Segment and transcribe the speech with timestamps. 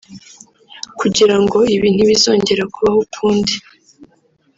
[0.99, 3.53] Kugira ngo ibi ntibizongere kubaho ukundi